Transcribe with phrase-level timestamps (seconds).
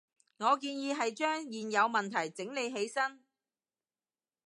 [0.39, 3.23] 我建議係將現有問題整理起身